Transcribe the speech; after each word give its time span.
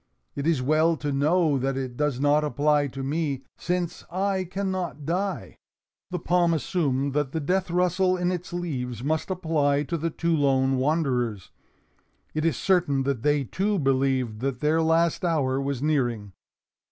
It 0.35 0.47
is 0.47 0.63
well 0.63 0.97
to 0.97 1.11
know 1.11 1.59
that 1.59 1.77
it 1.77 1.95
does 1.95 2.19
not 2.19 2.43
apply 2.43 2.87
to 2.87 3.03
me, 3.03 3.43
since 3.55 4.03
I 4.09 4.45
can 4.45 4.71
not 4.71 5.05
die." 5.05 5.57
The 6.09 6.17
palm 6.17 6.55
assumed 6.55 7.13
that 7.13 7.33
the 7.33 7.39
death 7.39 7.69
rustle 7.69 8.17
in 8.17 8.31
its 8.31 8.51
leaves 8.51 9.03
must 9.03 9.29
apply 9.29 9.83
to 9.83 9.99
the 9.99 10.09
two 10.09 10.35
lone 10.35 10.77
wanderers. 10.77 11.51
It 12.33 12.45
is 12.45 12.57
certain 12.57 13.03
that 13.03 13.21
they 13.21 13.43
too 13.43 13.77
believed 13.77 14.39
that 14.39 14.59
their 14.59 14.81
last 14.81 15.23
hour 15.23 15.61
was 15.61 15.83
nearing. 15.83 16.31